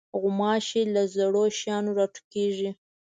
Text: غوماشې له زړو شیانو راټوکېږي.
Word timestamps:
غوماشې 0.19 0.81
له 0.93 1.03
زړو 1.15 1.43
شیانو 1.59 1.91
راټوکېږي. 1.97 2.69